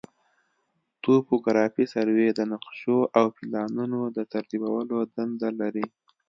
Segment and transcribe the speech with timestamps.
[1.03, 5.85] توپوګرافي سروې د نقشو او پلانونو د ترتیبولو دنده لري